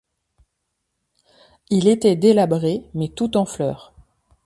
Il 1.69 1.87
était 1.87 2.15
délabré, 2.15 2.89
mais 2.95 3.09
tout 3.09 3.37
en 3.37 3.45
fleurs. 3.45 3.93